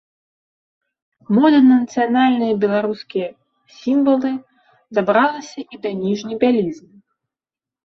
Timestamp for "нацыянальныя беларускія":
1.81-3.29